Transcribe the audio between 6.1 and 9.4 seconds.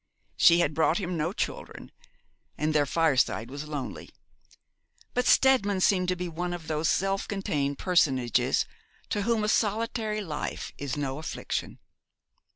be one of those self contained personages to